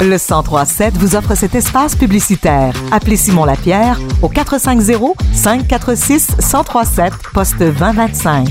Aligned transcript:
Le 0.00 0.18
1037 0.18 0.96
vous 0.98 1.16
offre 1.16 1.34
cet 1.34 1.54
espace 1.54 1.96
publicitaire. 1.96 2.74
Appelez 2.92 3.16
Simon 3.16 3.44
Lapierre 3.44 3.98
au 4.22 4.28
450 4.28 5.16
546 5.32 6.36
1037 6.38 7.12
poste 7.32 7.58
2025. 7.58 8.48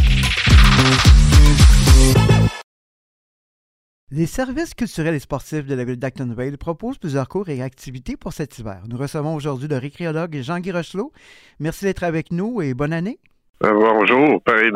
Les 4.16 4.28
services 4.28 4.76
culturels 4.76 5.16
et 5.16 5.20
sportifs 5.20 5.66
de 5.66 5.74
la 5.74 5.84
ville 5.86 5.98
d'Actonville 5.98 6.58
proposent 6.60 7.00
plusieurs 7.00 7.28
cours 7.28 7.50
et 7.50 7.62
activités 7.62 8.16
pour 8.16 8.32
cet 8.32 8.60
hiver. 8.60 8.84
Nous 8.88 8.98
recevons 8.98 9.34
aujourd'hui 9.34 9.68
le 9.68 9.78
récréologue 9.78 10.40
Jean-Guy 10.42 10.72
Rochelot. 10.72 11.12
Merci 11.60 11.86
d'être 11.86 12.04
avec 12.04 12.32
nous 12.32 12.62
et 12.62 12.76
bonne 12.76 12.94
année. 12.94 13.20
Euh, 13.66 13.72
bonjour, 13.72 14.42
Paris 14.44 14.72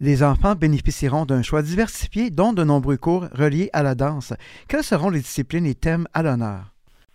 Les 0.00 0.22
enfants 0.22 0.54
bénéficieront 0.54 1.24
d'un 1.24 1.42
choix 1.42 1.60
diversifié, 1.60 2.30
dont 2.30 2.52
de 2.52 2.62
nombreux 2.62 2.96
cours 2.96 3.26
reliés 3.36 3.68
à 3.72 3.82
la 3.82 3.96
danse. 3.96 4.32
Quelles 4.68 4.84
seront 4.84 5.10
les 5.10 5.18
disciplines 5.18 5.66
et 5.66 5.74
thèmes 5.74 6.06
à 6.14 6.22
l'honneur? 6.22 6.60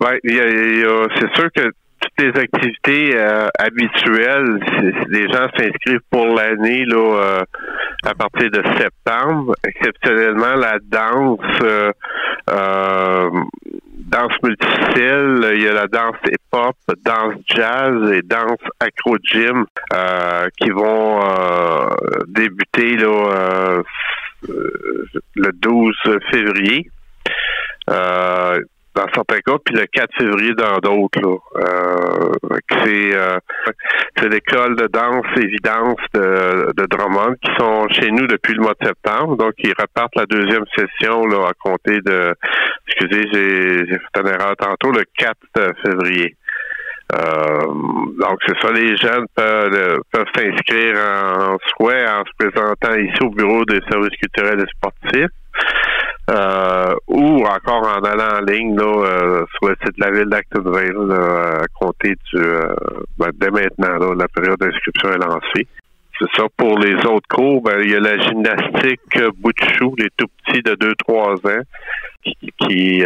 Oui, 0.02 0.18
c'est 0.26 1.34
sûr 1.36 1.50
que 1.56 1.72
toutes 2.02 2.20
les 2.20 2.42
activités 2.42 3.12
euh, 3.16 3.48
habituelles, 3.58 4.60
les 5.08 5.32
gens 5.32 5.48
s'inscrivent 5.58 6.02
pour 6.10 6.28
l'année 6.28 6.84
là 6.84 6.98
euh, 6.98 7.42
à 8.04 8.14
partir 8.14 8.52
de 8.52 8.62
septembre. 8.78 9.56
Exceptionnellement, 9.66 10.56
la 10.56 10.80
danse 10.82 11.40
danse 14.14 14.34
multistyle, 14.44 15.52
il 15.56 15.62
y 15.62 15.68
a 15.68 15.74
la 15.74 15.88
danse 15.88 16.18
hip-hop, 16.28 16.76
jazz 17.48 18.12
et 18.12 18.22
danse 18.22 18.60
acro-gym 18.80 19.66
euh, 19.94 20.48
qui 20.58 20.70
vont 20.70 21.22
euh, 21.22 21.90
débuter 22.28 22.98
là, 22.98 23.82
euh, 24.50 25.06
le 25.36 25.52
12 25.52 25.96
février 26.32 26.90
dans 28.96 29.08
certains 29.14 29.40
cas, 29.40 29.58
puis 29.66 29.76
le 29.76 29.86
4 29.88 30.10
février 30.18 30.54
dans 30.54 30.78
d'autres. 30.78 31.42
Euh, 31.56 32.32
c'est 32.84 33.16
euh, 33.16 33.40
c'est 34.18 34.30
l'école 34.30 34.76
de 34.76 34.88
danse 34.88 35.26
évidence 35.38 36.00
de, 36.14 36.72
de 36.78 36.86
Drummond 36.86 37.36
qui 37.44 37.52
sont 37.58 37.88
chez 37.90 38.12
nous 38.12 38.28
depuis 38.28 38.54
le 38.54 38.62
mois 38.62 38.74
de 38.80 38.88
septembre. 38.88 39.36
Donc, 39.38 39.54
ils 39.60 39.74
repartent 39.78 40.16
la 40.16 40.26
deuxième 40.26 40.66
session 40.78 41.26
là, 41.26 41.48
à 41.48 41.54
compter 41.60 42.00
de 42.02 42.36
excusez, 42.88 43.24
j'ai, 43.34 43.86
j'ai 43.88 43.98
fait 43.98 44.22
une 44.22 44.28
erreur 44.28 44.56
tantôt, 44.58 44.92
le 44.92 45.04
4 45.18 45.36
février. 45.84 46.36
Euh, 47.12 47.66
donc, 48.20 48.40
c'est 48.48 48.58
ça, 48.62 48.72
les 48.72 48.96
jeunes 48.98 49.26
peuvent, 49.36 50.00
peuvent 50.12 50.28
s'inscrire 50.36 50.98
en 50.98 51.58
souhait 51.70 52.08
en 52.08 52.24
se 52.24 52.32
présentant 52.38 52.96
ici 52.96 53.24
au 53.24 53.30
bureau 53.30 53.66
des 53.66 53.82
services 53.90 54.18
culturels 54.18 54.62
et 54.62 54.72
sportifs. 54.78 55.30
Euh, 56.32 56.96
ou 57.10 57.44
encore 57.44 57.86
en 57.86 58.02
allant 58.02 58.38
en 58.38 58.46
ligne 58.46 58.78
là, 58.78 58.86
euh, 58.86 59.46
sur 59.58 59.68
le 59.68 59.76
site 59.84 60.00
de 60.00 60.06
la 60.06 60.12
ville 60.12 60.30
d'Actonville 60.30 61.12
à 61.12 61.66
compter 61.78 62.16
du 62.32 62.40
euh, 62.40 62.74
ben, 63.18 63.30
dès 63.36 63.52
maintenant, 63.52 64.14
la 64.14 64.28
période 64.30 64.58
d'inscription 64.58 65.10
est 65.12 65.18
lancée. 65.18 65.68
C'est 66.18 66.30
ça. 66.38 66.46
Pour 66.56 66.80
les 66.80 66.96
autres 67.08 67.28
cours, 67.28 67.62
ben, 67.62 67.78
il 67.84 67.92
y 67.92 67.96
a 67.96 68.00
la 68.00 68.18
gymnastique 68.20 69.02
bout 69.42 69.52
de 69.52 69.70
chou, 69.78 69.96
les 69.98 70.08
tout 70.16 70.28
petits 70.46 70.62
de 70.62 70.76
2-3 70.76 71.46
ans, 71.46 71.64
qui, 72.24 73.04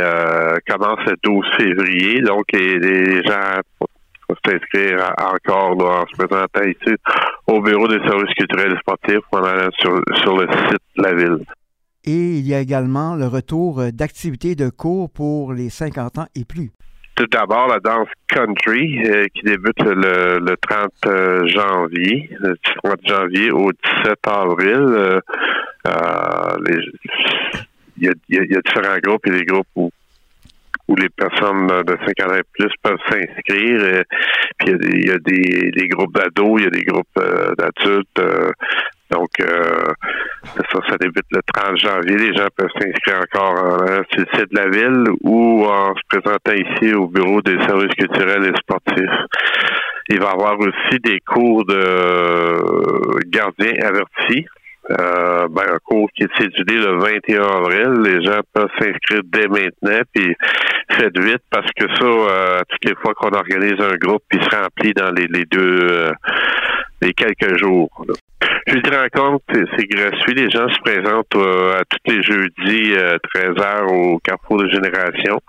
commence 0.67 0.99
le 1.07 1.15
12 1.23 1.45
février. 1.57 2.21
Donc, 2.21 2.43
les, 2.53 3.23
gens 3.23 3.61
peuvent 4.27 4.37
s'inscrire 4.45 5.13
encore 5.17 5.75
là, 5.75 6.01
en 6.01 6.07
se 6.07 6.15
présentant 6.15 6.63
ici 6.63 6.95
au 7.47 7.61
bureau 7.61 7.87
des 7.87 7.99
services 7.99 8.33
culturels 8.35 8.73
et 8.73 8.79
sportifs 8.79 9.23
ou 9.31 9.37
en 9.37 9.43
allant 9.43 9.69
sur, 9.79 10.01
sur 10.21 10.37
le 10.37 10.47
site 10.51 10.81
de 10.97 11.03
la 11.03 11.13
ville. 11.13 11.45
Et 12.05 12.37
il 12.37 12.47
y 12.47 12.53
a 12.53 12.61
également 12.61 13.15
le 13.15 13.27
retour 13.27 13.81
euh, 13.81 13.91
d'activités 13.91 14.55
de 14.55 14.69
cours 14.69 15.09
pour 15.09 15.51
les 15.51 15.69
50 15.69 16.19
ans 16.19 16.27
et 16.35 16.45
plus. 16.45 16.71
Tout 17.15 17.27
d'abord, 17.31 17.67
la 17.67 17.79
danse 17.79 18.07
country 18.29 19.01
euh, 19.05 19.25
qui 19.33 19.41
débute 19.41 19.81
le, 19.83 20.55
30 20.69 20.89
euh, 21.07 21.47
janvier, 21.47 22.29
le 22.39 22.55
30 22.83 22.99
janvier 23.05 23.51
au 23.51 23.71
17 23.71 24.15
avril. 24.25 25.19
il, 27.97 28.13
y 28.29 28.37
a, 28.37 28.61
différents 28.61 28.99
groupes 29.03 29.27
et 29.27 29.31
des 29.31 29.43
groupes 29.43 29.67
où, 29.75 29.89
où 30.87 30.95
les 30.95 31.09
personnes 31.09 31.67
de 31.67 31.97
50 32.05 32.31
ans 32.31 32.35
et 32.35 32.43
plus 32.53 32.71
peuvent 32.81 32.97
s'inscrire. 33.09 34.03
puis 34.59 34.75
il 34.81 35.07
y 35.07 35.11
a, 35.11 35.17
des, 35.17 35.71
des, 35.71 35.87
groupes 35.87 36.13
d'ados, 36.13 36.59
il 36.59 36.63
y 36.63 36.67
a 36.67 36.69
des 36.69 36.85
groupes 36.85 37.19
d'adultes. 37.57 38.21
Donc, 39.09 39.29
euh, 39.39 39.93
ça, 40.43 40.79
ça 40.89 40.97
débute 40.97 41.25
le 41.31 41.41
30 41.53 41.77
janvier. 41.77 42.17
Les 42.17 42.33
gens 42.33 42.47
peuvent 42.55 42.69
s'inscrire 42.77 43.21
encore 43.21 43.83
euh, 43.83 44.01
sur 44.11 44.19
le 44.19 44.27
site 44.33 44.51
de 44.51 44.57
la 44.57 44.69
ville 44.69 45.05
ou 45.23 45.65
en 45.65 45.93
se 45.95 46.01
présentant 46.09 46.53
ici 46.53 46.93
au 46.93 47.07
bureau 47.07 47.41
des 47.41 47.57
services 47.65 47.93
culturels 47.97 48.45
et 48.45 48.57
sportifs. 48.57 49.19
Il 50.09 50.19
va 50.19 50.27
y 50.27 50.33
avoir 50.33 50.59
aussi 50.59 50.99
des 51.03 51.19
cours 51.21 51.65
de 51.65 53.29
gardiens 53.29 53.73
avertis. 53.81 54.45
Euh, 54.89 55.47
ben, 55.49 55.63
un 55.73 55.79
cours 55.83 56.09
qui 56.15 56.23
est 56.23 56.37
cédulé 56.37 56.77
le 56.77 56.97
21 56.97 57.41
avril. 57.41 58.01
Les 58.03 58.23
gens 58.23 58.39
peuvent 58.53 58.69
s'inscrire 58.79 59.21
dès 59.25 59.47
maintenant, 59.47 60.01
puis 60.13 60.33
faites 60.91 61.19
vite 61.19 61.43
parce 61.49 61.69
que 61.75 61.87
ça, 61.95 62.05
euh, 62.05 62.61
toutes 62.69 62.85
les 62.85 62.95
fois 62.95 63.13
qu'on 63.13 63.31
organise 63.31 63.79
un 63.79 63.95
groupe, 63.95 64.23
il 64.31 64.41
se 64.41 64.55
remplit 64.55 64.93
dans 64.93 65.11
les, 65.11 65.27
deux 65.45 65.79
euh, 65.91 66.11
les 67.01 67.13
quelques 67.13 67.57
jours. 67.57 67.89
Je 68.67 68.77
dirais 68.79 69.05
encore 69.05 69.39
c'est 69.51 69.87
gratuit. 69.87 70.33
Les 70.33 70.49
gens 70.49 70.69
se 70.69 70.79
présentent 70.79 71.35
euh, 71.35 71.79
à 71.79 71.83
tous 71.85 72.11
les 72.11 72.23
jeudis, 72.23 72.93
13h 73.35 73.61
euh, 73.61 73.87
au 73.87 74.19
Carrefour 74.19 74.57
de 74.57 74.69
Génération. 74.69 75.39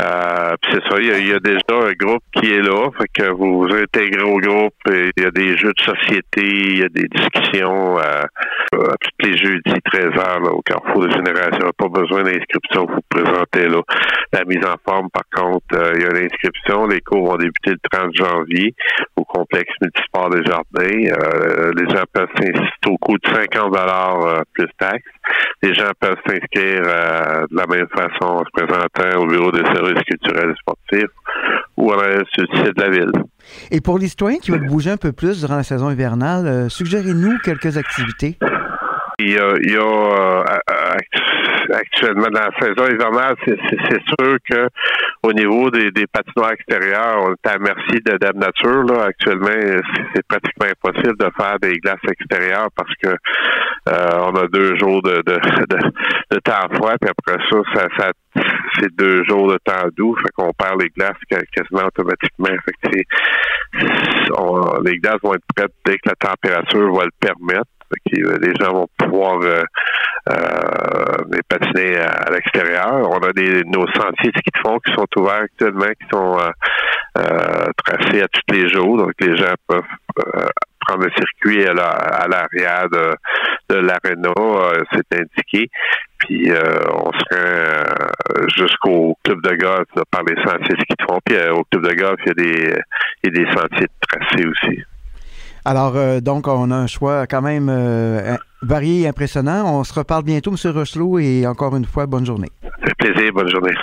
Euh, 0.00 0.56
c'est 0.70 0.82
ça, 0.88 0.98
il 0.98 1.28
y, 1.28 1.32
a, 1.32 1.40
déjà 1.40 1.60
un 1.70 1.92
groupe 1.92 2.22
qui 2.34 2.50
est 2.52 2.62
là, 2.62 2.88
fait 2.96 3.08
que 3.12 3.30
vous 3.32 3.58
vous 3.58 3.74
intégrez 3.74 4.22
au 4.22 4.38
groupe, 4.38 4.74
il 4.86 5.22
y 5.22 5.26
a 5.26 5.30
des 5.30 5.56
jeux 5.58 5.72
de 5.76 5.82
société, 5.82 6.42
il 6.42 6.78
y 6.78 6.84
a 6.84 6.88
des 6.88 7.06
discussions 7.08 7.98
à 7.98 8.24
tous 8.72 9.26
les 9.26 9.36
jeudis 9.36 9.80
13h 9.92 10.48
au 10.48 10.62
Carrefour 10.62 11.06
de 11.06 11.10
Génération. 11.10 11.70
Pas 11.76 11.88
besoin 11.88 12.22
d'inscription, 12.22 12.86
vous 12.86 12.94
vous 12.94 13.00
présentez 13.10 13.68
là. 13.68 13.80
La 14.32 14.44
mise 14.44 14.64
en 14.64 14.76
forme, 14.88 15.08
par 15.10 15.24
contre, 15.34 15.66
il 15.94 16.02
y 16.02 16.04
a 16.04 16.10
l'inscription. 16.10 16.86
Les 16.86 17.00
cours 17.00 17.26
vont 17.26 17.36
débuter 17.36 17.72
le 17.72 17.78
30 17.90 18.14
janvier 18.14 18.74
au 19.16 19.24
complexe 19.24 19.72
multisport 19.82 20.30
des 20.30 20.44
Jardins. 20.44 21.74
les 21.76 21.94
gens 21.94 22.04
peuvent 22.12 22.28
au 22.86 22.96
coût 22.98 23.18
de 23.18 23.28
50 23.28 23.72
dollars 23.72 24.44
plus 24.54 24.68
taxes. 24.78 25.02
Les 25.62 25.74
gens 25.74 25.90
peuvent 26.00 26.16
s'inscrire 26.26 26.80
de 26.82 27.56
la 27.56 27.66
même 27.66 27.86
façon 27.88 28.34
en 28.34 28.44
se 28.44 28.50
présentant 28.52 29.22
au 29.22 29.26
bureau 29.26 29.52
des 29.52 29.64
services 29.64 30.02
culturels 30.04 30.50
et 30.50 30.58
sportifs 30.58 31.10
ou 31.76 31.90
sur 31.92 32.44
le 32.50 32.56
site 32.56 32.76
de 32.76 32.82
la 32.82 32.90
ville. 32.90 33.12
Et 33.70 33.80
pour 33.80 33.98
les 33.98 34.08
citoyens 34.08 34.38
qui 34.38 34.50
veulent 34.50 34.66
bouger 34.66 34.90
un 34.90 34.96
peu 34.96 35.12
plus 35.12 35.40
durant 35.40 35.56
la 35.56 35.62
saison 35.62 35.90
hivernale, 35.90 36.46
euh, 36.46 36.68
suggérez-nous 36.68 37.38
quelques 37.44 37.76
activités. 37.76 38.36
Il 39.18 39.30
y 39.32 39.38
a, 39.38 39.52
il 39.62 39.70
y 39.70 39.76
a 39.76 39.80
euh, 39.80 40.44
actuellement 41.74 42.28
dans 42.32 42.40
la 42.40 42.50
saison 42.58 42.86
hivernale, 42.90 43.34
c'est 43.46 44.00
sûr 44.18 44.36
que 44.48 44.68
au 45.22 45.32
niveau 45.32 45.70
des, 45.70 45.90
des 45.90 46.06
patinoires 46.06 46.52
extérieures, 46.52 47.18
on 47.22 47.32
est 47.32 47.48
à 47.48 47.58
merci 47.58 48.00
de 48.04 48.16
Dame 48.16 48.38
Nature. 48.38 48.84
Là. 48.84 49.04
Actuellement, 49.08 49.82
c'est 50.14 50.26
pratiquement 50.26 50.66
impossible 50.70 51.16
de 51.18 51.30
faire 51.36 51.58
des 51.60 51.78
glaces 51.78 51.98
extérieures 52.10 52.68
parce 52.74 52.94
que 53.02 53.08
euh, 53.08 53.16
on 53.90 54.34
a 54.36 54.46
deux 54.48 54.76
jours 54.76 55.02
de, 55.02 55.22
de, 55.26 55.38
de, 56.30 56.38
temps 56.40 56.68
froid, 56.74 56.94
puis 57.00 57.10
après 57.10 57.38
ça, 57.50 57.58
ça, 57.74 57.88
ça 57.98 58.12
c'est 58.78 58.94
deux 58.94 59.24
jours 59.24 59.50
de 59.50 59.58
temps 59.64 59.88
doux, 59.96 60.14
fait 60.16 60.30
qu'on 60.36 60.52
perd 60.52 60.80
les 60.80 60.88
glaces 60.90 61.16
quasiment 61.28 61.86
automatiquement. 61.88 62.56
Fait 62.64 62.72
que 62.82 62.96
les 64.84 64.98
glaces 64.98 65.20
vont 65.22 65.34
être 65.34 65.44
prêtes 65.54 65.74
dès 65.84 65.94
que 65.94 66.08
la 66.08 66.14
température 66.14 66.92
va 66.94 67.04
le 67.04 67.10
permettre. 67.18 67.66
Euh, 68.14 68.38
les 68.40 68.54
gens 68.54 68.72
vont 68.72 68.88
pouvoir 68.98 69.40
euh, 69.42 69.62
euh, 70.28 71.40
patiner 71.48 71.96
à, 71.96 72.30
l'extérieur. 72.30 73.08
On 73.10 73.18
a 73.18 73.32
des 73.32 73.64
nos 73.64 73.86
sentiers 73.88 74.30
de 74.30 74.38
ski 74.38 74.50
de 74.54 74.60
fond 74.62 74.78
qui 74.78 74.92
sont 74.92 75.06
ouverts 75.16 75.42
actuellement, 75.42 75.86
qui 75.86 76.06
sont 76.12 76.38
euh, 77.18 77.66
tracés 77.84 78.22
à 78.22 78.28
tous 78.28 78.54
les 78.54 78.68
jours. 78.68 78.96
Donc 78.98 79.12
les 79.20 79.36
gens 79.36 79.54
peuvent 79.66 79.82
prendre 80.86 81.04
le 81.04 81.10
circuit 81.16 81.66
à 81.66 81.74
l'arrière 81.74 82.88
de, 82.90 83.14
de 83.70 83.76
l'aréna, 83.76 84.32
c'est 84.92 85.20
indiqué. 85.20 85.70
Puis 86.18 86.50
on 86.50 87.12
serait 87.12 87.84
jusqu'au 88.56 89.16
club 89.24 89.40
de 89.42 89.56
golf 89.56 89.88
par 90.10 90.22
les 90.24 90.36
sentiers 90.42 90.76
de 90.76 91.04
fond. 91.08 91.18
Puis 91.24 91.36
au 91.50 91.64
club 91.70 91.86
de 91.86 91.94
golf, 91.94 92.20
il 92.24 92.28
y 92.28 92.30
a 92.30 92.34
des, 92.34 92.80
il 93.24 93.34
y 93.34 93.40
a 93.40 93.44
des 93.44 93.50
sentiers 93.52 93.86
tracés 94.00 94.46
aussi. 94.46 94.82
Alors, 95.64 95.96
euh, 95.96 96.20
donc, 96.20 96.48
on 96.48 96.70
a 96.70 96.76
un 96.76 96.86
choix 96.86 97.26
quand 97.26 97.42
même 97.42 97.68
euh, 97.68 98.36
varié 98.62 99.02
et 99.02 99.08
impressionnant. 99.08 99.64
On 99.66 99.84
se 99.84 99.92
reparle 99.92 100.24
bientôt, 100.24 100.50
M. 100.50 100.72
Rochelot, 100.72 101.18
et 101.18 101.46
encore 101.46 101.76
une 101.76 101.84
fois, 101.84 102.06
bonne 102.06 102.24
journée. 102.24 102.48
Ça 102.62 102.70
fait 102.86 103.12
plaisir, 103.12 103.32
bonne 103.32 103.50
journée. 103.50 103.74